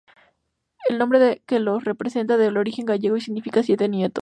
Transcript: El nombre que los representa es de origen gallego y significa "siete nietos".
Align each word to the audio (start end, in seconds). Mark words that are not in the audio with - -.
El 0.89 0.97
nombre 0.97 1.43
que 1.45 1.59
los 1.59 1.83
representa 1.85 2.33
es 2.33 2.39
de 2.39 2.47
origen 2.47 2.87
gallego 2.87 3.17
y 3.17 3.21
significa 3.21 3.61
"siete 3.61 3.87
nietos". 3.87 4.19